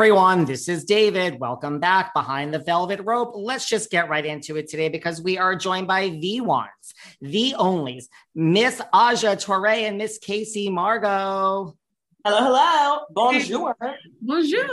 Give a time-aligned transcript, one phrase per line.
[0.00, 1.38] Everyone, this is David.
[1.38, 3.32] Welcome back behind the velvet rope.
[3.34, 6.70] Let's just get right into it today because we are joined by the ones,
[7.20, 11.76] the onlys, Miss Adja Toure and Miss Kacey Margo.
[12.24, 13.00] Hello, hello.
[13.10, 13.76] Bonjour.
[14.22, 14.70] Bonjour.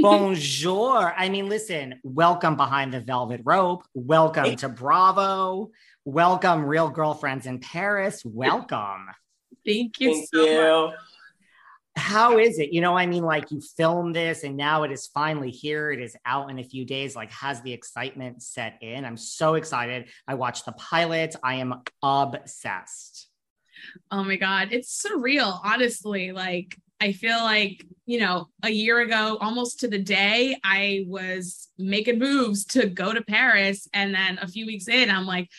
[0.00, 1.14] Bonjour.
[1.16, 3.84] I mean, listen, welcome behind the velvet rope.
[3.94, 4.56] Welcome Hey.
[4.56, 5.70] to Bravo.
[6.04, 8.24] Welcome, Real Girlfriends in Paris.
[8.24, 9.06] Welcome.
[9.64, 10.86] Thank you Thank so you.
[10.88, 10.94] much.
[11.96, 12.72] How is it?
[12.72, 15.90] You know, I mean, like you filmed this and now it is finally here.
[15.90, 17.14] It is out in a few days.
[17.14, 19.04] Like, has the excitement set in?
[19.04, 20.08] I'm so excited.
[20.26, 21.36] I watched the pilot.
[21.42, 23.28] I am obsessed.
[24.10, 24.68] Oh my God.
[24.70, 26.32] It's surreal, honestly.
[26.32, 31.68] Like, I feel like, you know, a year ago, almost to the day, I was
[31.76, 33.88] making moves to go to Paris.
[33.92, 35.50] And then a few weeks in, I'm like,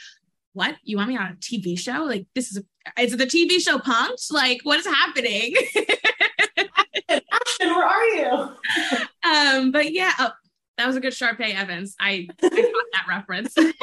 [0.53, 0.75] what?
[0.83, 2.05] You want me on a TV show?
[2.05, 2.63] Like, this is,
[2.97, 4.31] a, is the TV show Punked?
[4.31, 5.53] Like, what is happening?
[7.83, 9.59] Ashton, where are you?
[9.63, 10.31] um, but yeah, oh,
[10.77, 11.95] that was a good Sharpay Evans.
[11.99, 13.57] I, I got that reference.
[13.57, 13.73] um,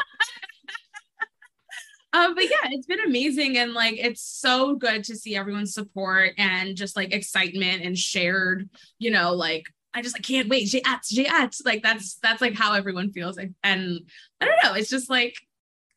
[2.35, 6.77] but yeah, it's been amazing and like it's so good to see everyone's support and
[6.77, 8.69] just like excitement and shared,
[8.99, 10.69] you know, like I just like can't wait.
[10.69, 11.61] J'ai hâte, j'ai hâte.
[11.65, 13.39] Like that's that's like how everyone feels.
[13.39, 15.35] And I don't know, it's just like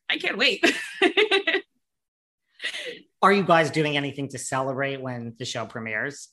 [0.08, 0.64] I can't wait.
[3.22, 6.28] Are you guys doing anything to celebrate when the show premieres?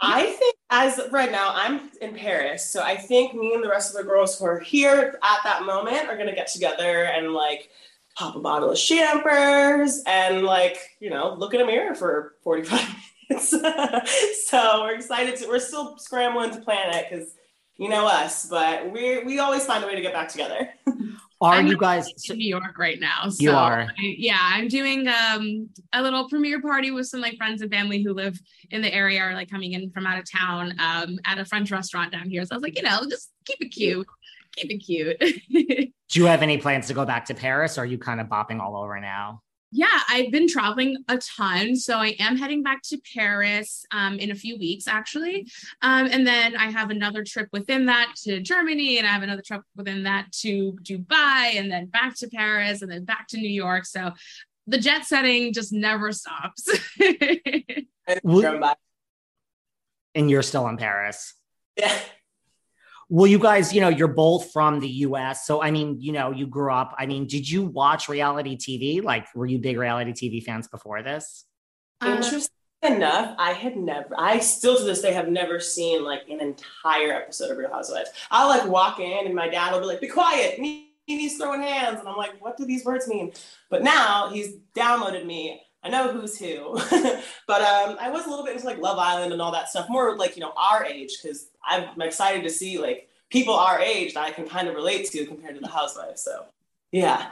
[0.00, 2.70] I think as right now, I'm in Paris.
[2.70, 5.64] So I think me and the rest of the girls who are here at that
[5.64, 7.70] moment are gonna get together and like
[8.16, 12.80] pop a bottle of champers and like, you know, look in a mirror for 45
[13.30, 13.50] minutes.
[14.48, 17.34] so we're excited to we're still scrambling to plan it because
[17.76, 20.68] you know us, but we we always find a way to get back together.
[21.40, 22.08] Are I'm you guys?
[22.28, 23.28] in New York right now.
[23.28, 23.82] So You are.
[23.82, 28.02] I- yeah, I'm doing um a little premiere party with some like friends and family
[28.02, 28.38] who live
[28.70, 31.70] in the area or like coming in from out of town um at a French
[31.70, 32.44] restaurant down here.
[32.44, 34.06] So I was like, you know, just keep it cute.
[34.56, 35.18] Keep it cute.
[36.10, 37.78] Do you have any plans to go back to Paris?
[37.78, 39.42] Or are you kind of bopping all over now?
[39.70, 41.76] Yeah, I've been traveling a ton.
[41.76, 45.46] So I am heading back to Paris um, in a few weeks, actually.
[45.82, 49.42] Um, and then I have another trip within that to Germany, and I have another
[49.42, 53.50] trip within that to Dubai, and then back to Paris, and then back to New
[53.50, 53.84] York.
[53.84, 54.12] So
[54.66, 56.68] the jet setting just never stops.
[58.22, 58.78] Will- Going back.
[60.14, 61.34] And you're still in Paris.
[61.76, 61.96] Yeah.
[63.10, 65.46] Well, you guys, you know, you're both from the US.
[65.46, 66.94] So, I mean, you know, you grew up.
[66.98, 69.02] I mean, did you watch reality TV?
[69.02, 71.46] Like, were you big reality TV fans before this?
[72.02, 72.50] Uh, Interesting.
[72.82, 77.12] enough, I had never, I still to this day have never seen like an entire
[77.12, 78.10] episode of Real Housewives.
[78.30, 80.60] I'll like walk in and my dad will be like, be quiet,
[81.08, 82.00] He's throwing hands.
[82.00, 83.32] And I'm like, what do these words mean?
[83.70, 85.62] But now he's downloaded me.
[85.82, 86.74] I know who's who.
[87.46, 89.88] but um, I was a little bit into like Love Island and all that stuff,
[89.88, 94.14] more like, you know, our age, because I'm excited to see like people our age
[94.14, 96.22] that I can kind of relate to compared to the housewives.
[96.22, 96.46] So
[96.92, 97.30] yeah.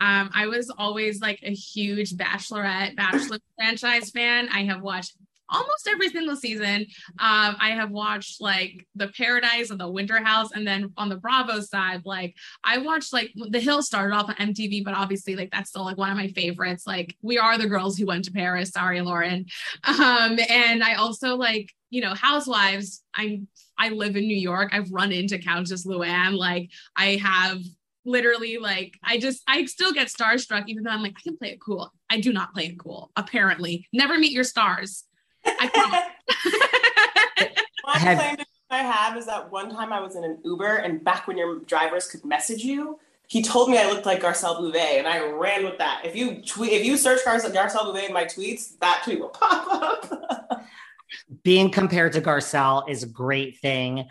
[0.00, 4.48] Um, I was always like a huge Bachelorette, Bachelor franchise fan.
[4.52, 5.16] I have watched
[5.48, 6.86] almost every single season.
[7.18, 11.16] Um, I have watched like The Paradise and The Winter House, and then on the
[11.16, 12.34] Bravo side, like
[12.64, 15.98] I watched like The Hill started off on MTV, but obviously like that's still like
[15.98, 16.86] one of my favorites.
[16.86, 18.70] Like We Are the Girls Who Went to Paris.
[18.70, 19.46] Sorry, Lauren.
[19.86, 23.02] Um, and I also like you know Housewives.
[23.14, 23.48] I'm
[23.78, 24.70] I live in New York.
[24.72, 26.36] I've run into Countess Luann.
[26.36, 27.60] Like I have
[28.04, 31.50] literally like I just I still get starstruck even though I'm like I can play
[31.50, 31.92] it cool.
[32.08, 33.10] I do not play it cool.
[33.16, 35.04] Apparently, never meet your stars.
[35.46, 35.70] I
[37.82, 38.36] One have, claim
[38.70, 41.60] I have is that one time I was in an Uber and back when your
[41.60, 42.98] drivers could message you,
[43.28, 46.02] he told me I looked like Garcelle Beauvais, and I ran with that.
[46.04, 49.30] If you tweet, if you search Garcelle, Garcelle Beauvais in my tweets, that tweet will
[49.30, 50.64] pop up.
[51.42, 54.06] Being compared to Garcelle is a great thing.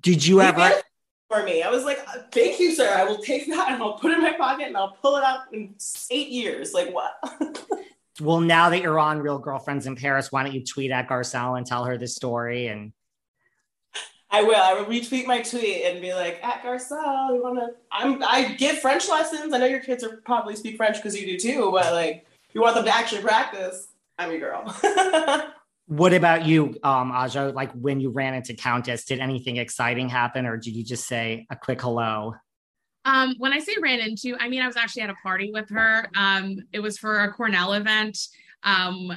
[0.00, 0.70] Did you ever?
[1.28, 1.98] For me, I was like,
[2.32, 2.92] "Thank you, sir.
[2.92, 5.24] I will take that and I'll put it in my pocket and I'll pull it
[5.24, 5.74] out in
[6.10, 7.12] eight years." Like what?
[8.20, 11.56] well, now that you're on Real Girlfriends in Paris, why don't you tweet at Garcelle
[11.56, 12.66] and tell her the story?
[12.66, 12.92] And
[14.30, 14.56] I will.
[14.56, 17.68] I will retweet my tweet and be like, at Garcelle, you wanna?
[17.90, 18.22] I'm.
[18.22, 19.52] I give French lessons.
[19.52, 21.70] I know your kids are probably speak French because you do too.
[21.72, 23.88] But like, you want them to actually practice,
[24.18, 24.74] I'm your girl.
[25.86, 27.52] what about you, um, Adja?
[27.54, 31.46] Like when you ran into Countess, did anything exciting happen, or did you just say
[31.50, 32.34] a quick hello?
[33.04, 35.70] Um, when I say ran into, I mean I was actually at a party with
[35.70, 36.08] her.
[36.16, 38.18] Um, it was for a Cornell event
[38.62, 39.12] um,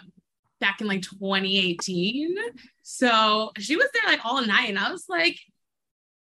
[0.60, 2.36] back in like 2018.
[2.82, 5.38] So she was there like all night, and I was like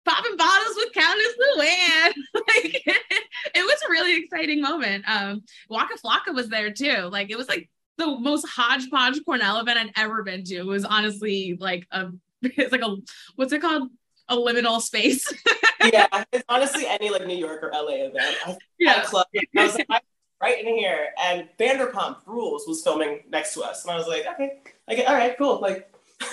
[0.04, 2.12] popping bottles with Countess Luann.
[2.34, 2.82] like
[3.54, 5.04] it was a really exciting moment.
[5.06, 7.08] Um, Waka Flocka was there too.
[7.10, 10.54] Like it was like the most hodgepodge Cornell event I'd ever been to.
[10.56, 12.10] It was honestly like a
[12.42, 12.96] it's like a
[13.34, 13.90] what's it called?
[14.28, 15.32] A liminal space.
[15.92, 18.36] yeah, it's honestly any like New York or LA event.
[18.44, 19.02] I, yeah.
[19.04, 19.26] club.
[19.34, 20.02] I was like,
[20.40, 24.26] right in here, and Vanderpump Rules was filming next to us, and I was like,
[24.34, 25.90] okay, like, all right, cool, like.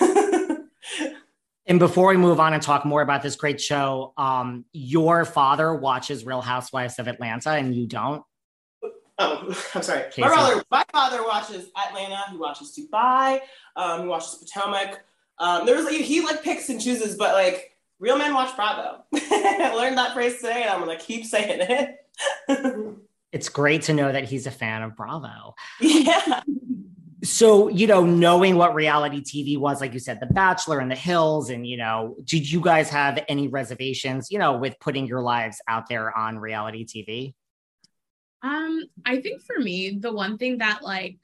[1.66, 5.74] and before we move on and talk more about this great show, um, your father
[5.74, 8.22] watches Real Housewives of Atlanta, and you don't.
[9.18, 10.04] Oh, I'm sorry.
[10.18, 12.18] My father, my father watches Atlanta.
[12.30, 13.40] He watches Dubai.
[13.76, 15.04] Um, he watches Potomac.
[15.38, 17.73] Um, there was like he like picks and chooses, but like
[18.04, 19.02] real men watch Bravo.
[19.14, 22.98] I learned that phrase today, and I'm gonna keep saying it.
[23.32, 25.54] it's great to know that he's a fan of Bravo.
[25.80, 26.42] Yeah.
[27.22, 30.96] So, you know, knowing what reality TV was, like you said, The Bachelor and The
[30.96, 35.22] Hills, and, you know, did you guys have any reservations, you know, with putting your
[35.22, 37.32] lives out there on reality TV?
[38.42, 41.16] Um, I think for me, the one thing that like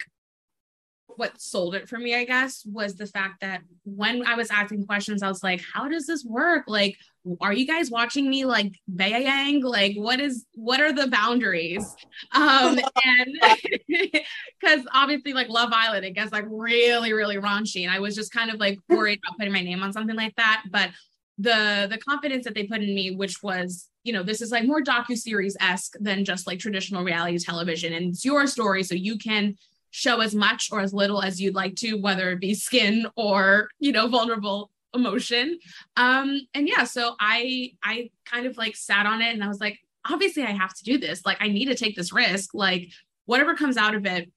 [1.17, 4.87] what sold it for me, I guess, was the fact that when I was asking
[4.87, 6.65] questions, I was like, how does this work?
[6.67, 6.97] Like,
[7.41, 9.63] are you guys watching me like Bayang?
[9.63, 11.95] Like, what is what are the boundaries?
[12.33, 13.59] Um, and
[13.89, 17.85] because obviously, like Love Island, it gets like really, really raunchy.
[17.85, 20.35] And I was just kind of like worried about putting my name on something like
[20.37, 20.65] that.
[20.71, 20.91] But
[21.39, 24.65] the the confidence that they put in me, which was, you know, this is like
[24.65, 28.95] more docu series esque than just like traditional reality television, and it's your story, so
[28.95, 29.57] you can
[29.91, 33.69] show as much or as little as you'd like to, whether it be skin or
[33.79, 35.59] you know vulnerable emotion.
[35.97, 39.61] Um, and yeah, so I I kind of like sat on it, and I was
[39.61, 39.79] like,
[40.09, 41.25] obviously, I have to do this.
[41.25, 42.51] Like, I need to take this risk.
[42.55, 42.89] Like,
[43.27, 44.31] whatever comes out of it,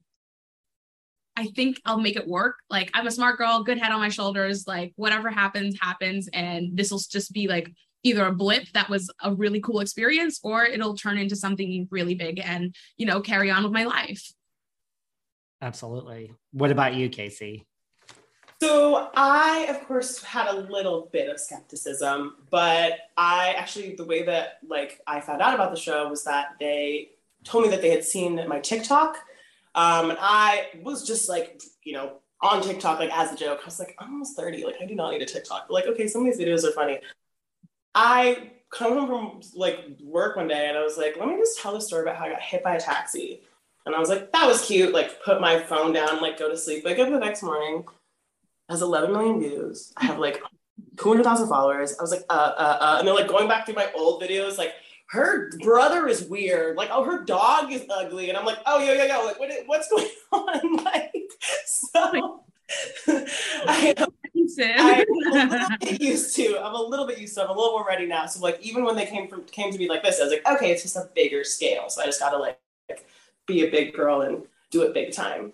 [1.36, 2.58] I think I'll make it work.
[2.70, 4.68] Like I'm a smart girl, good head on my shoulders.
[4.68, 6.30] Like whatever happens, happens.
[6.32, 7.72] And this will just be like
[8.04, 12.16] either a blip that was a really cool experience or it'll turn into something really
[12.16, 14.32] big and, you know, carry on with my life.
[15.64, 16.34] Absolutely.
[16.52, 17.64] What about you, Kacey?
[18.62, 24.24] So I, of course, had a little bit of skepticism, but I actually, the way
[24.24, 27.10] that like I found out about the show was that they
[27.44, 29.18] told me that they had seen my TikTok
[29.76, 33.60] um, and I was just like, you know, on TikTok, like as a joke.
[33.64, 34.66] I was like, I'm almost 30.
[34.66, 35.68] Like, I do not need a TikTok.
[35.68, 37.00] But like, okay, some of these videos are funny.
[37.96, 41.60] I come home from like work one day and I was like, let me just
[41.60, 43.42] tell the story about how I got hit by a taxi.
[43.86, 44.94] And I was like, that was cute.
[44.94, 46.86] Like, put my phone down, like, go to sleep.
[46.86, 47.86] Wake up the next morning,
[48.70, 49.92] has 11 million views.
[49.98, 50.42] I have like
[50.98, 51.96] 200,000 followers.
[52.00, 52.96] I was like, uh, uh, uh.
[53.00, 54.74] And they're like going back through my old videos, like
[55.10, 56.78] her brother is weird.
[56.78, 58.30] Like, oh, her dog is ugly.
[58.30, 60.84] And I'm like, oh, yo, yo, yo, like, what, what's going on?
[60.84, 61.14] Like,
[61.66, 62.44] so
[63.68, 64.10] I, am,
[64.48, 66.60] I'm a little used to.
[66.64, 67.44] I'm a little bit used to.
[67.44, 68.26] I'm a little more ready now.
[68.26, 70.48] So like, even when they came from came to me like this, I was like,
[70.48, 71.90] okay, it's just a bigger scale.
[71.90, 72.60] So I just got to like
[73.48, 75.54] be a big girl and do it big time.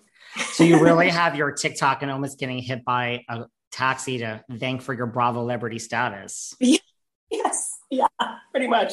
[0.52, 4.82] so you really have your TikTok and almost getting hit by a taxi to thank
[4.82, 6.54] for your Bravo celebrity status.
[6.60, 6.78] Yeah.
[7.30, 7.78] Yes.
[7.90, 8.06] Yeah.
[8.50, 8.92] Pretty much.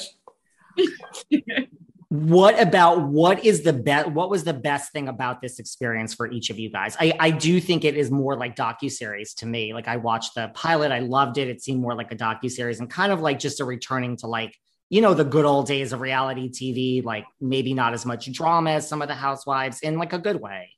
[2.10, 6.32] what about what is the best what was the best thing about this experience for
[6.32, 9.74] each of you guys i i do think it is more like docu-series to me
[9.74, 12.90] like i watched the pilot i loved it it seemed more like a docu-series and
[12.90, 14.56] kind of like just a returning to like
[14.90, 18.72] you know the good old days of reality tv like maybe not as much drama
[18.72, 20.70] as some of the housewives in like a good way.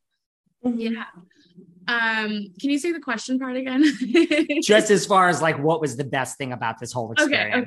[0.63, 1.05] Yeah.
[1.87, 3.83] Um can you say the question part again?
[4.63, 7.59] Just as far as like what was the best thing about this whole experience okay,
[7.59, 7.63] okay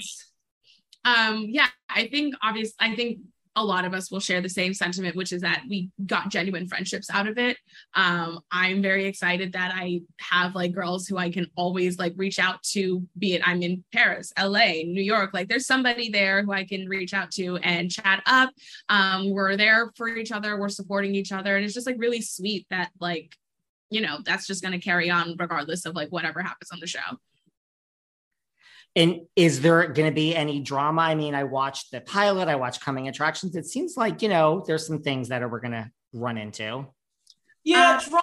[1.05, 3.19] um yeah i think obviously i think
[3.57, 6.67] a lot of us will share the same sentiment which is that we got genuine
[6.67, 7.57] friendships out of it.
[7.95, 12.39] Um i'm very excited that i have like girls who i can always like reach
[12.39, 16.53] out to be it i'm in paris la new york like there's somebody there who
[16.53, 18.51] i can reach out to and chat up.
[18.89, 22.21] Um we're there for each other we're supporting each other and it's just like really
[22.21, 23.35] sweet that like
[23.91, 26.87] you know that's just going to carry on regardless of like whatever happens on the
[26.87, 27.01] show
[28.95, 31.03] and is there going to be any drama?
[31.03, 33.57] I mean, I watched the pilot, I watched Coming Attractions.
[33.57, 36.87] It seems like, you know, there's some things that we're going to run into.
[37.65, 38.23] Yeah, uh, drama,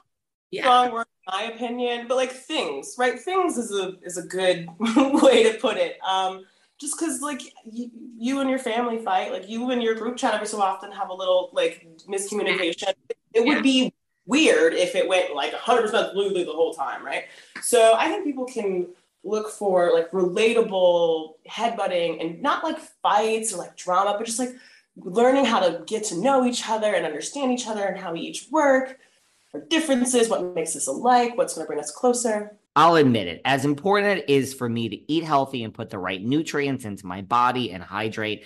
[0.52, 0.62] yeah.
[0.62, 3.20] strong word, in my opinion, but like things, right?
[3.20, 5.98] Things is a is a good way to put it.
[6.04, 6.46] Um,
[6.80, 10.34] just because like you, you and your family fight, like you and your group chat
[10.34, 12.94] every so often have a little like miscommunication.
[13.34, 13.62] It would yeah.
[13.62, 13.94] be
[14.26, 17.26] weird if it went like 100% smoothly the whole time, right?
[17.62, 18.88] So I think people can
[19.24, 24.56] look for like relatable headbutting and not like fights or like drama, but just like
[24.96, 28.22] learning how to get to know each other and understand each other and how we
[28.22, 28.98] each work,
[29.54, 32.58] our differences, what makes us alike, what's going to bring us closer.
[32.76, 35.98] I'll admit it, as important it is for me to eat healthy and put the
[35.98, 38.46] right nutrients into my body and hydrate,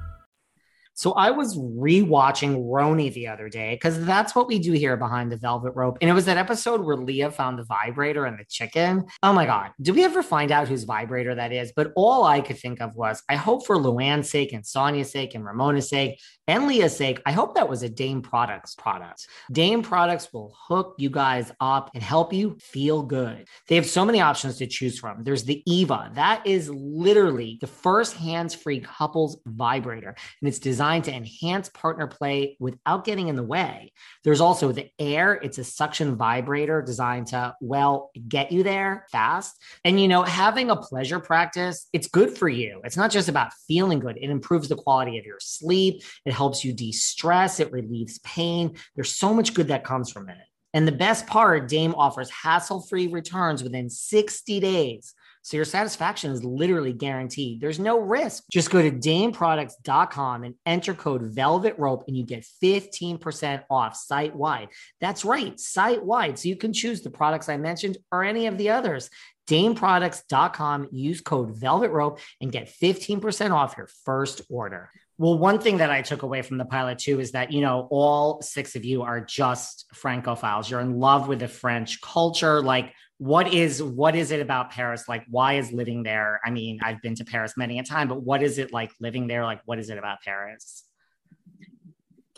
[1.01, 5.31] So I was rewatching RHONY the other day because that's what we do here behind
[5.31, 5.97] the velvet rope.
[5.99, 9.05] And it was that episode where Leah found the vibrator and the chicken.
[9.23, 9.71] Oh my God.
[9.81, 11.73] Did we ever find out whose vibrator that is?
[11.75, 15.33] But all I could think of was I hope for Luann's sake and Sonja's sake
[15.33, 19.25] and Ramona's sake and Leah's sake, I hope that was a Dame Products product.
[19.51, 23.47] Dame Products will hook you guys up and help you feel good.
[23.69, 25.23] They have so many options to choose from.
[25.23, 30.09] There's the Eva, that is literally the first hands free couples vibrator,
[30.41, 33.93] and it's designed to enhance partner play without getting in the way.
[34.23, 39.55] There's also the Air, it's a suction vibrator designed to, well, get you there fast.
[39.85, 42.81] And, you know, having a pleasure practice, it's good for you.
[42.83, 46.03] It's not just about feeling good, it improves the quality of your sleep.
[46.25, 48.75] It helps you de stress, it relieves pain.
[48.95, 50.37] There's so much good that comes from it.
[50.73, 55.13] And the best part, Dame offers hassle free returns within 60 days.
[55.43, 57.61] So your satisfaction is literally guaranteed.
[57.61, 58.43] There's no risk.
[58.51, 64.35] Just go to dameproducts.com and enter code velvet rope and you get 15% off site
[64.35, 64.69] wide.
[64.99, 66.37] That's right, site wide.
[66.37, 69.09] So you can choose the products I mentioned or any of the others.
[69.47, 74.91] dameproducts.com, use code Velvet Rope and get 15% off your first order.
[75.17, 77.87] Well, one thing that I took away from the pilot too is that, you know,
[77.91, 80.69] all six of you are just Francophiles.
[80.69, 82.61] You're in love with the French culture.
[82.61, 85.07] Like, what is what is it about Paris?
[85.07, 86.41] Like, why is living there?
[86.43, 89.27] I mean, I've been to Paris many a time, but what is it like living
[89.27, 89.43] there?
[89.43, 90.85] Like, what is it about Paris?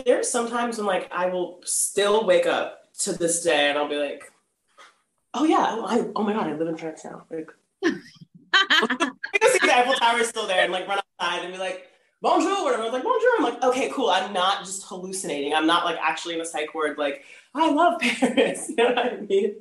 [0.05, 3.95] There's sometimes when like I will still wake up to this day and I'll be
[3.95, 4.25] like,
[5.33, 7.23] oh yeah, oh, I, oh my god, I live in France now.
[7.31, 7.49] Like,
[7.81, 11.87] because the Eiffel Tower is still there and like run outside and be like,
[12.21, 12.81] bonjour, whatever.
[12.81, 13.29] I was like, bonjour.
[13.37, 14.09] I'm like, okay, cool.
[14.09, 15.53] I'm not just hallucinating.
[15.53, 17.23] I'm not like actually in a psych ward, like,
[17.55, 18.69] I love Paris.
[18.69, 19.55] You know what I mean?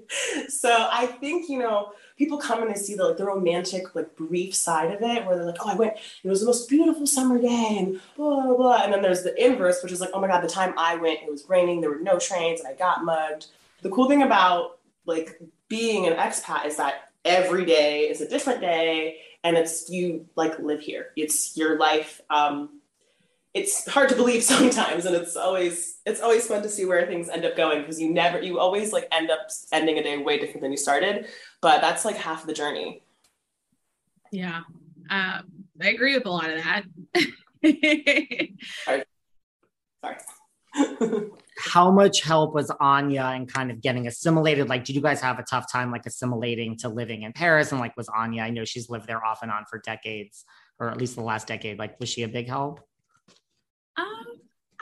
[0.49, 4.17] So I think, you know, people come and they see the like the romantic, like
[4.17, 7.07] brief side of it where they're like, oh, I went, it was the most beautiful
[7.07, 8.83] summer day and blah, blah, blah.
[8.83, 11.21] And then there's the inverse, which is like, oh my God, the time I went,
[11.23, 13.47] it was raining, there were no trains, and I got mugged.
[13.83, 18.61] The cool thing about like being an expat is that every day is a different
[18.61, 22.81] day and it's you like live here it's your life um
[23.55, 27.29] it's hard to believe sometimes and it's always it's always fun to see where things
[27.29, 30.39] end up going because you never you always like end up ending a day way
[30.39, 31.27] different than you started
[31.61, 33.03] but that's like half the journey
[34.31, 34.63] yeah
[35.11, 35.43] um,
[35.81, 36.85] i agree with a lot of that
[38.85, 39.05] sorry,
[40.03, 40.17] sorry.
[41.59, 44.69] how much help was Anja in kind of getting assimilated?
[44.69, 47.73] Like, did you guys have a tough time like assimilating to living in Paris?
[47.73, 50.45] And like, was Anja, I know she's lived there off and on for decades,
[50.81, 51.79] or at least the last decade.
[51.79, 52.81] Like, was she a big help?
[53.97, 54.25] Um,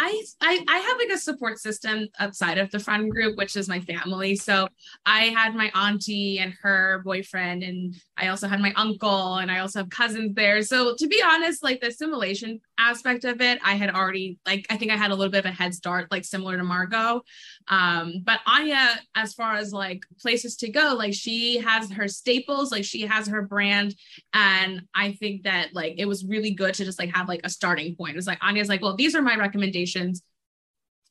[0.02, 3.68] I, I I have like a support system outside of the friend group, which is
[3.68, 4.34] my family.
[4.34, 4.66] So
[5.04, 9.58] I had my auntie and her boyfriend, and I also had my uncle, and I
[9.58, 10.62] also have cousins there.
[10.62, 14.76] So to be honest, like the assimilation aspect of it, I had already like I
[14.76, 17.22] think I had a little bit of a head start, like similar to Margaux.
[17.68, 22.72] Um, but Anja, as far as like places to go, like she has her staples,
[22.72, 23.94] like she has her brand,
[24.32, 27.50] and I think that like it was really good to just like have like a
[27.50, 28.14] starting point.
[28.14, 30.22] It was like Anja's like, well, these are my recommendations.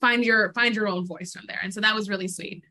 [0.01, 2.63] Find your find your own voice from there, and so that was really sweet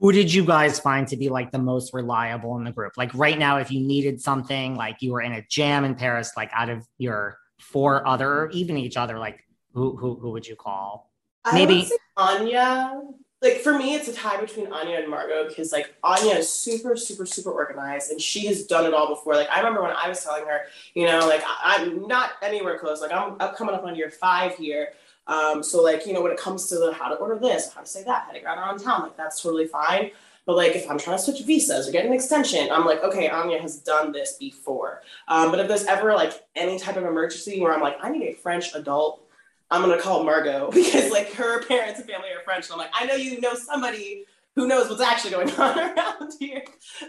[0.00, 2.92] who did you guys find to be like the most reliable in the group?
[2.98, 6.32] Like right now, if you needed something, like you were in a jam in Paris,
[6.36, 10.56] like out of your four other, even each other, like who who who would you
[10.56, 11.10] call?
[11.52, 11.88] Maybe
[12.18, 13.02] Anja.
[13.42, 16.96] Like for me, it's a tie between Anja and Margaux because like Anja is super,
[16.96, 19.34] super, super organized and she has done it all before.
[19.34, 20.62] Like I remember when I was telling her,
[20.94, 23.02] you know, like I, am not anywhere close.
[23.02, 24.88] Like I'm, I'm coming up on year five here.
[25.26, 27.82] Um, so like, you know, when it comes to the how to order this, how
[27.82, 30.12] to say that, how to get around town, like that's totally fine.
[30.46, 33.28] But like if I'm trying to switch visas or get an extension, I'm like, okay,
[33.28, 35.02] Anja has done this before.
[35.28, 38.22] Um, but if there's ever like any type of emergency where I'm like, I need
[38.22, 39.26] a French adult,
[39.70, 42.66] I'm gonna call Margaux because like her parents and family are French.
[42.66, 46.32] And I'm like, I know you know somebody who knows what's actually going on around
[46.38, 46.62] here.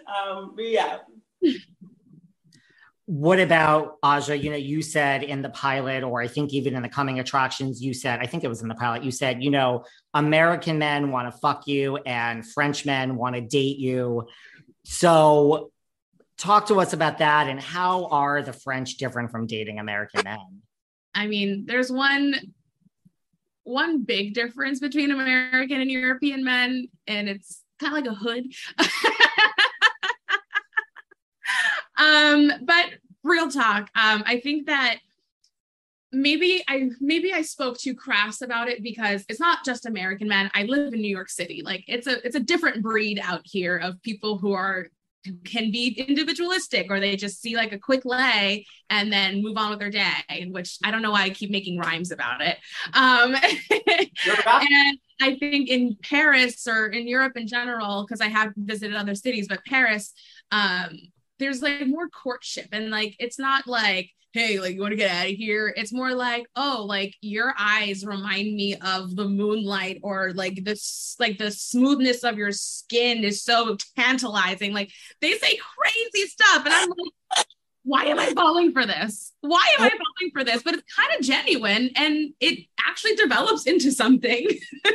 [0.07, 0.97] Um, but yeah
[3.07, 4.41] what about Adja?
[4.41, 7.81] You know, you said in the pilot, or I think even in the coming attractions,
[7.81, 9.85] you said, I think it was in the pilot, you said, you know,
[10.17, 14.27] American men want to fuck you and French men want to date you.
[14.83, 15.71] So,
[16.37, 20.61] talk to us about that and how are the French different from dating American men?
[21.13, 22.35] I mean, there's one
[23.63, 28.45] one big difference between American and European men, and it's kind of like a hood.
[31.97, 32.85] um, but
[33.23, 34.99] real talk, um, I think that
[36.11, 40.49] maybe I maybe I spoke too crass about it because it's not just American men.
[40.53, 41.61] I live in New York City.
[41.63, 44.87] Like it's a it's a different breed out here of people who are
[45.43, 49.69] can be individualistic or they just see like a quick lay and then move on
[49.69, 52.57] with their day which i don't know why i keep making rhymes about it
[52.93, 53.35] um
[53.69, 59.15] and i think in paris or in europe in general because i have visited other
[59.15, 60.13] cities but paris
[60.51, 60.97] um
[61.39, 65.11] there's like more courtship and like it's not like hey like you want to get
[65.11, 69.99] out of here it's more like oh like your eyes remind me of the moonlight
[70.03, 75.57] or like this like the smoothness of your skin is so tantalizing like they say
[75.57, 77.45] crazy stuff and i'm like
[77.87, 79.31] why am I falling for this?
[79.39, 80.61] Why am I falling for this?
[80.61, 84.45] But it's kind of genuine and it actually develops into something.
[84.85, 84.93] I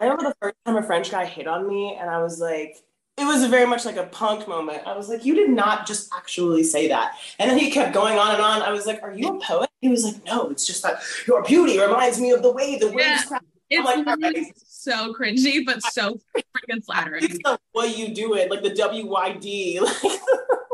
[0.00, 2.76] remember the first time a French guy hit on me and I was like,
[3.18, 4.86] it was very much like a punk moment.
[4.86, 7.16] I was like, you did not just actually say that.
[7.38, 8.62] And then he kept going on and on.
[8.62, 9.68] I was like, are you a poet?
[9.80, 12.86] He was like, no, it's just that your beauty reminds me of the way the
[12.86, 13.38] waves yeah.
[13.70, 14.58] It's like, right.
[14.66, 17.24] so cringy, but so freaking flattering.
[17.24, 19.80] It's the way you do it, like the WYD.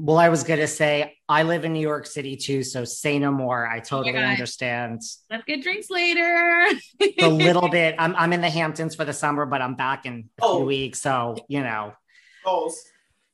[0.00, 2.62] Well, I was going to say, I live in New York City too.
[2.62, 3.66] So say no more.
[3.66, 5.02] I oh totally oh understand.
[5.28, 6.68] Let's get drinks later.
[7.20, 7.96] a little bit.
[7.98, 10.58] I'm, I'm in the Hamptons for the summer, but I'm back in a oh.
[10.58, 11.00] few weeks.
[11.00, 11.94] So, you know.
[12.44, 12.80] goals.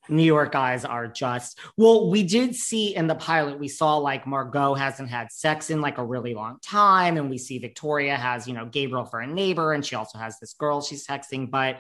[0.08, 4.26] New York guys are just well, we did see in the pilot, we saw like
[4.26, 8.46] Margot hasn't had sex in like a really long time, and we see Victoria has,
[8.46, 11.50] you know, Gabriel for a neighbor, and she also has this girl she's texting.
[11.50, 11.78] But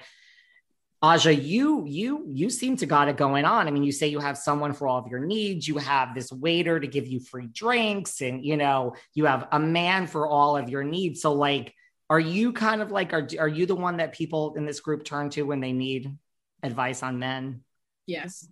[1.04, 3.68] Adja, you you you seem to got it going on.
[3.68, 6.32] I mean, you say you have someone for all of your needs, you have this
[6.32, 10.56] waiter to give you free drinks, and you know, you have a man for all
[10.56, 11.20] of your needs.
[11.20, 11.74] So like
[12.10, 15.04] are you kind of like are, are you the one that people in this group
[15.04, 16.14] turn to when they need
[16.62, 17.62] advice on men
[18.06, 18.48] Yes.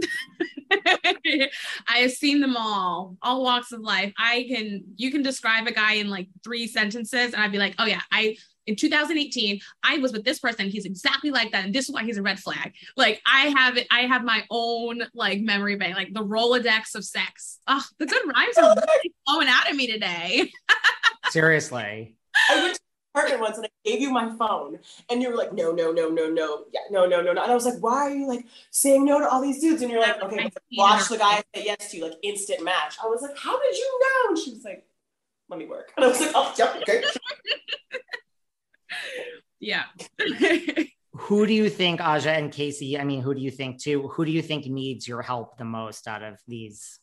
[1.88, 4.12] I have seen them all, all walks of life.
[4.18, 7.74] I can, you can describe a guy in like three sentences, and I'd be like,
[7.78, 10.68] oh yeah, I in 2018, I was with this person.
[10.68, 12.74] He's exactly like that, and this is why he's a red flag.
[12.96, 17.04] Like I have it, I have my own like memory bank, like the Rolodex of
[17.04, 17.58] sex.
[17.66, 20.52] Oh, the good rhymes are really flowing out of me today.
[21.30, 22.16] Seriously.
[22.50, 24.78] I went to your apartment once and I gave you my phone
[25.10, 27.42] and you were like, no, no, no, no, no, yeah, no, no, no, no.
[27.42, 29.82] And I was like, why are you like saying no to all these dudes?
[29.82, 32.96] And you're like, okay, watch the guy say yes to you, like instant match.
[33.02, 34.28] I was like, how did you know?
[34.30, 34.86] And she was like,
[35.48, 35.92] let me work.
[35.96, 37.04] And I was like, oh, yeah, okay.
[39.60, 39.84] yeah.
[41.12, 43.00] who do you think, Adja and Kacey?
[43.00, 44.08] I mean, who do you think too?
[44.08, 46.98] Who do you think needs your help the most out of these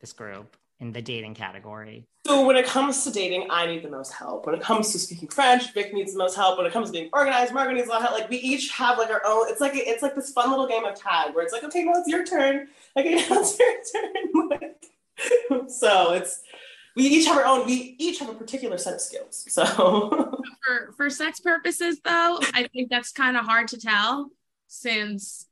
[0.00, 0.56] this group?
[0.80, 2.06] in the dating category?
[2.26, 4.46] So when it comes to dating, I need the most help.
[4.46, 6.58] When it comes to speaking French, Vic needs the most help.
[6.58, 8.20] When it comes to being organized, Margaret needs a lot of help.
[8.20, 9.48] Like we each have like our own.
[9.48, 11.92] It's like it's like this fun little game of tag where it's like, okay, now
[11.96, 12.68] it's your turn.
[12.96, 15.68] Okay, now it's your turn.
[15.68, 16.42] so it's
[16.94, 17.66] we each have our own.
[17.66, 19.46] We each have a particular set of skills.
[19.48, 20.35] So
[20.66, 24.30] for for sex purposes, though, I think that's kind of hard to tell
[24.66, 25.46] since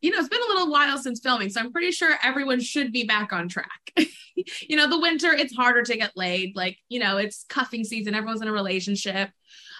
[0.00, 2.92] you know, it's been a little while since filming, so I'm pretty sure everyone should
[2.92, 3.92] be back on track.
[4.36, 6.54] you know, the winter, it's harder to get laid.
[6.54, 9.30] Like, you know, it's cuffing season, everyone's in a relationship.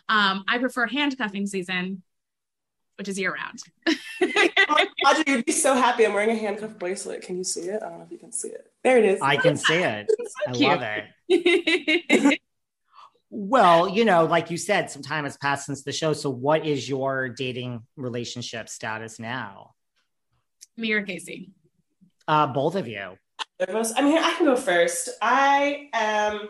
[0.09, 2.03] Um, I prefer handcuffing season,
[2.97, 3.61] which is year round.
[5.07, 6.05] Audrey, you'd be so happy.
[6.05, 7.23] I'm wearing a handcuff bracelet.
[7.23, 7.81] Can you see it?
[7.81, 8.73] I don't know if you can see it.
[8.83, 9.21] There it is.
[9.23, 10.11] I can see it.
[10.49, 10.83] I love
[11.29, 12.41] it.
[13.31, 16.13] Well, you know, like you said, some time has passed since the show.
[16.13, 19.75] So, what is your dating relationship status now?
[20.77, 21.51] Me or Kacey?
[22.27, 23.19] Uh, both of you.
[23.61, 25.11] I mean, I can go first.
[25.21, 26.49] I am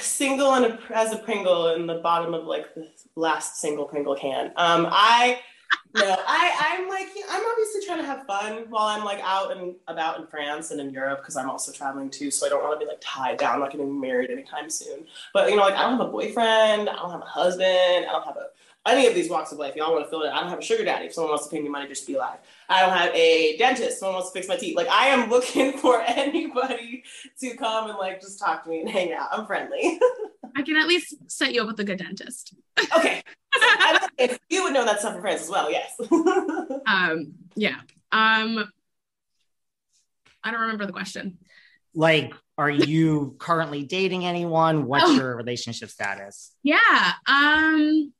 [0.00, 4.16] single and a, as a Pringle in the bottom of like the last single Pringle
[4.16, 4.46] can.
[4.56, 5.40] Um, I,
[5.94, 9.74] know, I, I'm like, I'm obviously trying to have fun while I'm like out and
[9.86, 12.30] about in France and in Europe because I'm also traveling too.
[12.30, 15.06] So I don't want to be like tied down, not getting married anytime soon.
[15.32, 18.12] But you know, like I don't have a boyfriend, I don't have a husband, I
[18.12, 18.46] don't have a
[18.86, 19.76] any of these walks of life.
[19.76, 20.30] Y'all want to fill it.
[20.30, 21.06] I don't have a sugar daddy.
[21.06, 22.38] If someone wants to pay me money, just be alive.
[22.68, 23.98] I don't have a dentist.
[23.98, 24.76] Someone wants to fix my teeth.
[24.76, 27.04] Like I am looking for anybody
[27.40, 29.28] to come and like just talk to me and hang out.
[29.32, 30.00] I'm friendly.
[30.56, 32.54] I can at least set you up with a good dentist.
[32.96, 33.22] Okay.
[34.18, 35.92] if you would know that stuff for France as well, yes.
[36.86, 37.34] um.
[37.54, 37.76] Yeah.
[38.12, 38.70] Um.
[40.42, 41.38] I don't remember the question.
[41.94, 44.86] Like, are you currently dating anyone?
[44.86, 45.14] What's oh.
[45.14, 46.52] your relationship status?
[46.62, 47.12] Yeah.
[47.26, 48.12] Um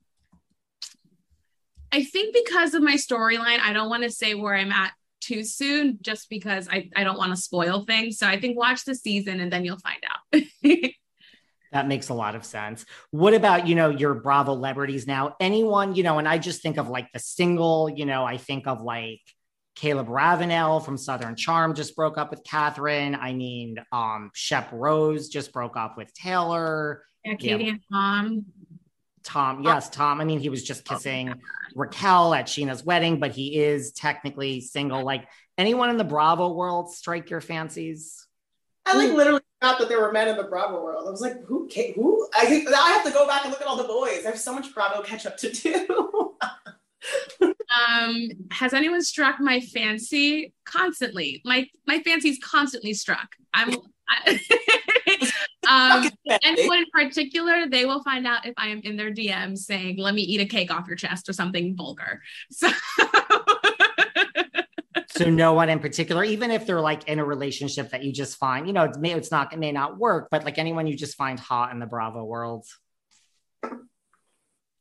[1.91, 5.43] I think because of my storyline, I don't want to say where I'm at too
[5.43, 8.19] soon just because I, I don't want to spoil things.
[8.19, 10.43] So I think watch the season and then you'll find out.
[11.73, 12.85] that makes a lot of sense.
[13.11, 15.37] What about, you know, your Bravo celebrities now?
[15.41, 18.67] Anyone, you know, and I just think of like the single, you know, I think
[18.67, 19.21] of like
[19.75, 23.15] Caleb Ravenel from Southern Charm just broke up with Catherine.
[23.15, 27.05] I mean, um, Shep Rose just broke up with Taylor.
[27.25, 27.71] Yeah, Katie yeah.
[27.71, 28.47] and Tom.
[29.23, 30.21] Tom, yes, Tom.
[30.21, 31.35] I mean, he was just kissing
[31.75, 35.05] Raquel at Scheana's wedding, but he is technically single.
[35.05, 35.29] Like
[35.59, 38.27] anyone in the Bravo world strike your fancies?
[38.87, 41.07] I like literally forgot that there were men in the Bravo world.
[41.07, 41.67] I was like, who?
[41.69, 42.29] Came, Who?
[42.35, 44.25] I now I have to go back and look at all the boys.
[44.25, 46.35] I have so much Bravo catch up to do.
[47.43, 50.53] um, has anyone struck my fancy?
[50.65, 53.29] Constantly, my my fancy's constantly struck.
[53.53, 53.77] I'm.
[54.11, 54.41] I,
[55.69, 56.11] um,
[56.43, 60.15] anyone in particular, they will find out if I am in their DMs saying, "Let
[60.15, 62.23] me eat a cake off your chest" or something vulgar.
[62.51, 62.71] So.
[65.19, 68.37] So no one in particular, even if they're like in a relationship that you just
[68.37, 70.97] find, you know, it may, it's not, it may not work, but like anyone you
[70.97, 72.65] just find hot in the Bravo world.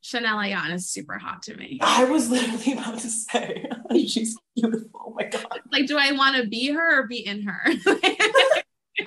[0.00, 1.78] Chanel Ayan is super hot to me.
[1.82, 4.88] I was literally about to say, she's beautiful.
[4.94, 5.60] Oh my God.
[5.72, 7.60] Like, do I want to be her or be in her?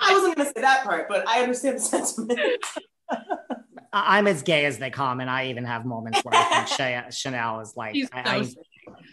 [0.00, 2.40] I wasn't going to say that part, but I understand the sentiment.
[3.92, 7.60] I'm as gay as they come, and I even have moments where I think Chanel
[7.60, 8.48] is like, I, I,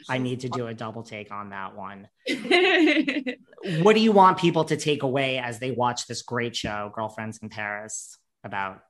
[0.09, 2.07] I, need to do a double take on that one.
[3.81, 7.39] what do you want people to take away as they watch this great show, Girlfriends
[7.41, 8.81] in Paris, about?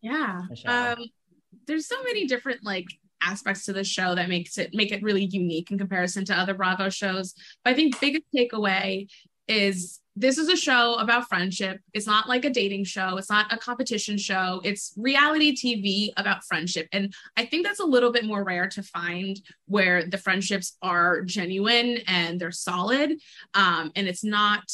[0.00, 1.04] Yeah, um,
[1.66, 2.86] there's so many different like
[3.20, 6.54] aspects to the show that makes it make it really unique in comparison to other
[6.54, 7.34] Bravo shows.
[7.64, 9.08] But I think biggest takeaway
[9.48, 11.80] is this is a show about friendship.
[11.94, 13.16] It's not like a dating show.
[13.16, 14.60] It's not a competition show.
[14.64, 16.88] It's reality TV about friendship.
[16.92, 21.22] And I think that's a little bit more rare to find where the friendships are
[21.22, 23.12] genuine and they're solid.
[23.54, 24.64] Um, and it's not,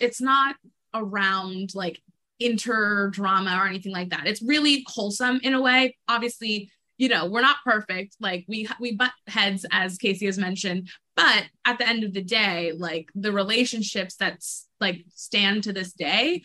[0.00, 0.54] it's not
[0.94, 2.00] around like
[2.38, 4.28] inter drama or anything like that.
[4.28, 5.96] It's really wholesome in a way.
[6.08, 8.16] Obviously, you know, we're not perfect.
[8.20, 12.22] Like we we butt heads, as Kacey has mentioned, but at the end of the
[12.22, 16.42] day, like the relationships that's like stand to this day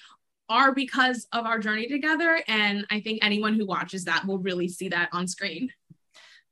[0.49, 2.41] are because of our journey together.
[2.47, 5.71] And I think anyone who watches that will really see that on screen.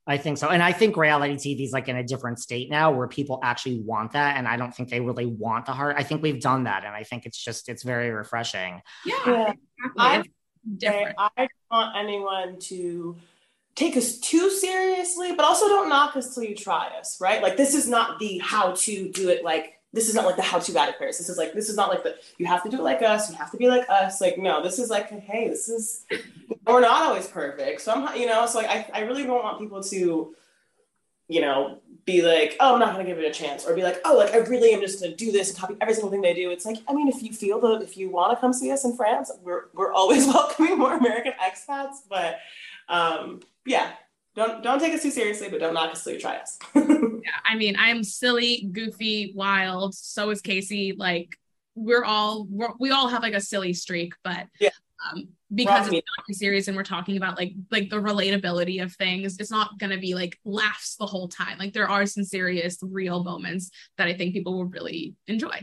[0.05, 0.49] I think so.
[0.49, 3.81] And I think reality TV is like in a different state now where people actually
[3.81, 4.37] want that.
[4.37, 5.95] And I don't think they really want the heart.
[5.97, 6.85] I think we've done that.
[6.85, 8.81] And I think it's just, it's very refreshing.
[9.05, 9.15] Yeah.
[9.25, 9.53] yeah.
[9.97, 10.23] I,
[10.77, 11.15] different.
[11.17, 13.17] I don't want anyone to
[13.75, 17.43] take us too seriously, but also don't knock us till you try us, right?
[17.43, 20.43] Like this is not the how to do it like this is not like the
[20.43, 21.17] how to guide of Paris.
[21.17, 23.31] This is like this is not like the you have to do it like us,
[23.31, 24.21] you have to be like us.
[24.21, 26.05] Like no, this is like hey, this is
[26.67, 27.81] we're not always perfect.
[27.81, 30.35] So I'm you know, so like I, I really don't want people to,
[31.27, 33.99] you know, be like, oh, I'm not gonna give it a chance, or be like,
[34.05, 36.35] oh, like I really am just gonna do this and copy every single thing they
[36.35, 36.51] do.
[36.51, 38.85] It's like, I mean, if you feel that if you want to come see us
[38.85, 42.37] in France, we're we're always welcoming more American expats, but
[42.87, 43.93] um yeah,
[44.37, 46.57] don't don't take us too seriously, but don't knock us till you try us.
[46.75, 46.83] yeah,
[47.43, 49.95] I mean, I'm silly, goofy, wild.
[49.95, 50.93] So is Kacey.
[50.95, 51.35] Like
[51.73, 54.69] we're all we're, we all have like a silly streak, but yeah.
[55.11, 59.37] Um, because it's not serious and we're talking about like like the relatability of things
[59.39, 62.79] it's not going to be like laughs the whole time like there are some serious
[62.81, 65.61] real moments that i think people will really enjoy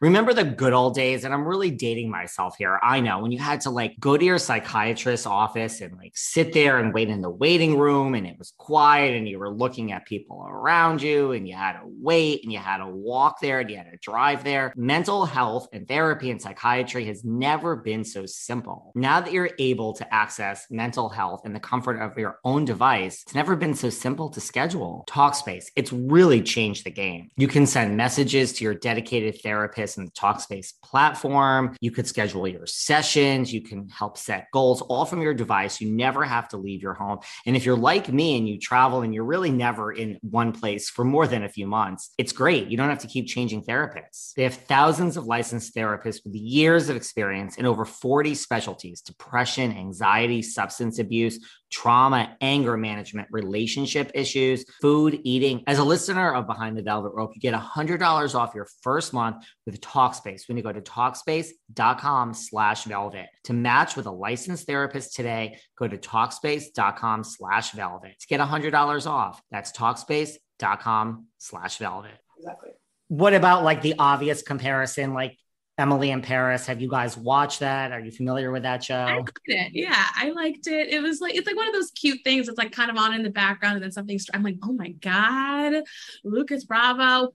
[0.00, 1.24] Remember the good old days?
[1.24, 2.80] And I'm really dating myself here.
[2.82, 6.54] I know when you had to like go to your psychiatrist's office and like sit
[6.54, 9.92] there and wait in the waiting room and it was quiet and you were looking
[9.92, 13.60] at people around you and you had to wait and you had to walk there
[13.60, 14.72] and you had to drive there.
[14.74, 18.92] Mental health and therapy and psychiatry has never been so simple.
[18.94, 23.22] Now that you're able to access mental health in the comfort of your own device,
[23.24, 25.04] it's never been so simple to schedule.
[25.10, 27.28] Talkspace, it's really changed the game.
[27.36, 31.76] You can send messages to your dedicated therapist in the Talkspace platform.
[31.80, 33.52] You could schedule your sessions.
[33.52, 35.80] You can help set goals all from your device.
[35.80, 37.18] You never have to leave your home.
[37.46, 40.90] And if you're like me and you travel and you're really never in one place
[40.90, 42.68] for more than a few months, it's great.
[42.68, 44.34] You don't have to keep changing therapists.
[44.34, 49.72] They have thousands of licensed therapists with years of experience in over 40 specialties depression,
[49.72, 51.38] anxiety, substance abuse
[51.70, 55.62] trauma, anger management, relationship issues, food, eating.
[55.66, 59.44] As a listener of Behind the Velvet Rope, you get $100 off your first month
[59.66, 63.26] with Talkspace when you go to Talkspace.com slash velvet.
[63.44, 69.06] To match with a licensed therapist today, go to Talkspace.com slash velvet to get $100
[69.06, 69.40] off.
[69.50, 72.12] That's Talkspace.com slash velvet.
[72.38, 72.70] Exactly.
[73.08, 75.36] What about like the obvious comparison, like
[75.80, 76.66] Emily in Paris.
[76.66, 77.90] Have you guys watched that?
[77.90, 78.94] Are you familiar with that show?
[78.94, 79.72] I liked it.
[79.72, 80.88] Yeah, I liked it.
[80.88, 82.48] It was like it's like one of those cute things.
[82.48, 84.18] It's like kind of on in the background, and then something.
[84.34, 85.82] I'm like, oh my god,
[86.22, 87.32] Lucas Bravo.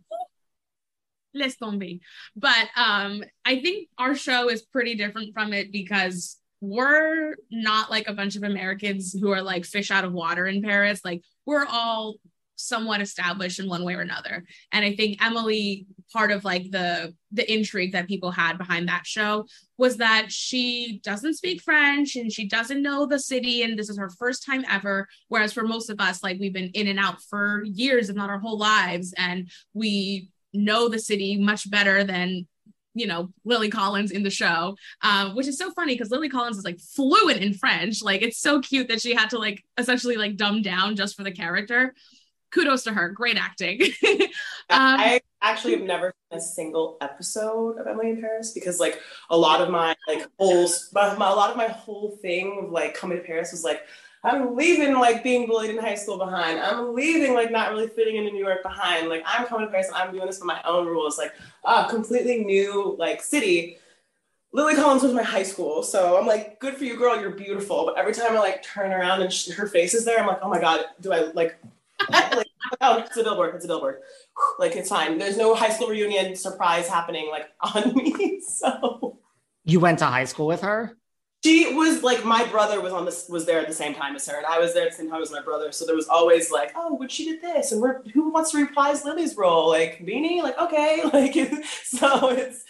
[1.34, 2.01] Let's don't be.
[2.36, 8.08] But um, I think our show is pretty different from it because we're not like
[8.08, 11.01] a bunch of Americans who are like fish out of water in Paris.
[11.03, 12.15] Like we're all
[12.56, 14.44] somewhat established in one way or another.
[14.72, 19.06] And I think Emily, part of like the the intrigue that people had behind that
[19.06, 19.46] show
[19.78, 23.98] was that she doesn't speak French and she doesn't know the city and this is
[23.98, 25.08] her first time ever.
[25.28, 28.30] Whereas for most of us, like we've been in and out for years, if not
[28.30, 32.48] our whole lives, and we know the city much better than
[32.94, 36.58] you know Lily Collins in the show, um, which is so funny because Lily Collins
[36.58, 38.02] is like fluent in French.
[38.02, 41.24] Like it's so cute that she had to like essentially like dumb down just for
[41.24, 41.94] the character
[42.56, 43.10] kudos to her.
[43.10, 43.82] Great acting.
[44.06, 44.30] um,
[44.70, 49.38] I actually have never seen a single episode of Emily in Paris because like a
[49.38, 52.96] lot of my like whole my, my, a lot of my whole thing of like
[52.96, 53.82] coming to Paris was like
[54.24, 56.60] I'm leaving like being bullied in high school behind.
[56.60, 59.08] I'm leaving like not really fitting into New York behind.
[59.08, 61.18] Like I'm coming to Paris and I'm doing this for my own rules.
[61.18, 63.78] Like a completely new like city.
[64.52, 67.20] Lily Collins was my high school, so I'm like, good for you, girl.
[67.20, 67.86] You're beautiful.
[67.86, 70.39] But every time I like turn around and sh- her face is there, I'm like,
[70.41, 71.60] oh my god, do I like like,
[72.82, 73.56] oh, it's a billboard.
[73.56, 74.02] It's a billboard.
[74.60, 75.18] Like it's fine.
[75.18, 78.41] There's no high school reunion surprise happening like on me.
[78.41, 79.20] So
[79.63, 80.98] you went to high school with her.
[81.44, 84.28] She was like my brother was on this was there at the same time as
[84.28, 85.72] her, and I was there at the same time as my brother.
[85.72, 88.58] So there was always like, oh, but she did this, and we're who wants to
[88.58, 89.70] reprise Lily's role?
[89.70, 91.36] Like Beanie, like okay, like
[91.84, 92.63] so it's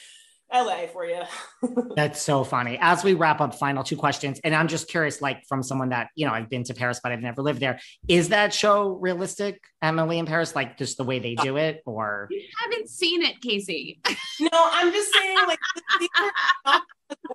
[0.54, 1.22] LA for you.
[1.96, 2.78] That's so funny.
[2.80, 6.10] As we wrap up, final two questions, and I'm just curious, like from someone that
[6.16, 7.80] you know, I've been to Paris, but I've never lived there.
[8.08, 10.56] Is that show realistic, Emily in Paris?
[10.56, 14.00] Like just the way they do it, or You haven't seen it, Kacey.
[14.40, 15.60] no, I'm just saying, like,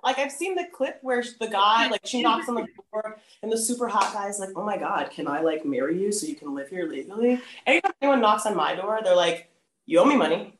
[0.03, 3.51] like I've seen the clip where the guy, like, she knocks on the door, and
[3.51, 6.35] the super hot guy's like, "Oh my god, can I like marry you so you
[6.35, 9.49] can live here legally?" Anytime anyone knocks on my door, they're like,
[9.85, 10.57] "You owe me money.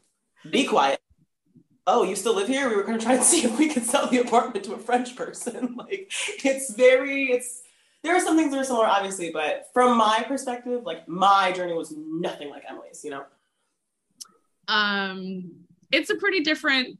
[0.50, 1.01] Be quiet."
[1.88, 2.70] Oh, you still live here?
[2.70, 4.78] We were going to try and see if we could sell the apartment to a
[4.78, 5.76] French person.
[5.78, 6.12] like,
[6.44, 7.62] it's very, it's.
[8.04, 11.74] There are some things that are similar, obviously, but from my perspective, like my journey
[11.74, 13.04] was nothing like Emily's.
[13.04, 13.24] You know.
[14.68, 15.52] um
[15.92, 16.98] it's a pretty different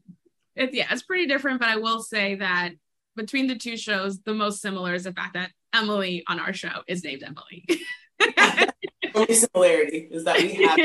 [0.56, 2.70] it, yeah it's pretty different but i will say that
[3.16, 6.82] between the two shows the most similar is the fact that emily on our show
[6.86, 7.66] is named emily
[9.14, 10.78] only similarity is that we have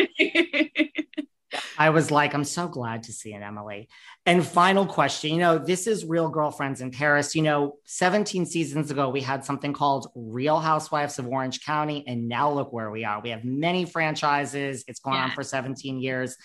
[1.78, 3.88] I was like, I'm so glad to see it, Emily.
[4.26, 7.36] And final question, you know, this is Real Girlfriends in Paris.
[7.36, 12.28] You know, 17 seasons ago, we had something called Real Housewives of Orange County, and
[12.28, 13.22] now look where we are.
[13.22, 14.84] We have many franchises.
[14.88, 16.36] It's gone on for 17 years.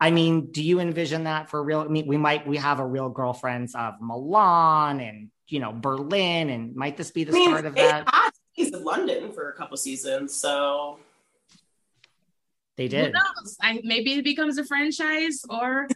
[0.00, 1.80] I mean, do you envision that for real?
[1.80, 6.48] I mean, we might we have a Real Girlfriends of Milan and you know Berlin,
[6.48, 8.08] and might this be the I mean, start of that?
[8.08, 10.98] had cities of London for a couple seasons, so
[12.88, 13.12] They who did.
[13.12, 13.56] knows?
[13.62, 15.86] I, maybe it becomes a franchise or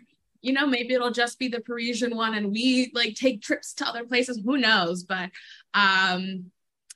[0.43, 3.87] you know maybe it'll just be the parisian one and we like take trips to
[3.89, 4.41] other places.
[4.45, 5.05] Who knows?
[5.05, 5.31] But
[5.73, 6.51] um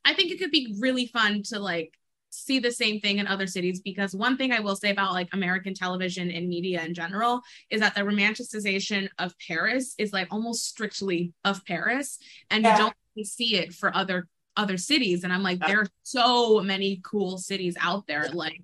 [0.04, 1.92] i think it could be really fun to like
[2.30, 5.28] see the same thing in other cities because one thing i will say about like
[5.32, 10.64] american television and media in general is that the romanticization of paris is like almost
[10.66, 12.18] strictly of paris
[12.50, 12.72] and Yeah.
[12.72, 15.22] you don't really see it for other other cities.
[15.24, 18.28] And i'm like there are so many cool cities out there.
[18.32, 18.60] Like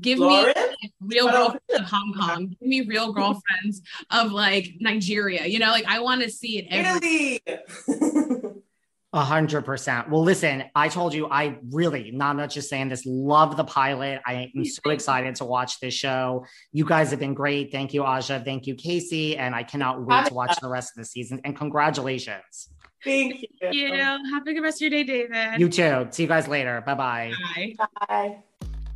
[0.00, 0.52] give me
[1.00, 2.56] real girlfriends of Hong Kong.
[2.60, 5.46] Give me real girlfriends of like Nigeria.
[5.46, 8.52] You know, like I want to see it every Italy.
[9.14, 10.08] A hundred percent.
[10.08, 14.22] Well, listen, I told you I really, not, not just saying this, love the pilot.
[14.24, 16.46] I am so excited to watch this show.
[16.72, 17.70] You guys have been great.
[17.70, 18.42] Thank you, Adja.
[18.42, 19.36] Thank you, Kacey.
[19.36, 21.42] And I cannot wait to watch the rest of the season.
[21.44, 22.70] And congratulations.
[23.04, 23.70] Thank you.
[23.70, 23.94] you.
[23.94, 25.60] Have a good rest of your day, David.
[25.60, 26.06] You too.
[26.10, 26.80] See you guys later.
[26.80, 27.32] Bye bye.
[27.54, 27.74] Bye.
[28.08, 28.42] Bye.